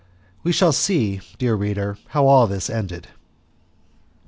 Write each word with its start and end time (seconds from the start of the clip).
We 0.41 0.51
shall 0.51 0.71
see, 0.71 1.21
dear 1.37 1.53
reader, 1.53 1.95
how 2.07 2.25
all 2.25 2.47
this 2.47 2.71
ended. 2.71 3.09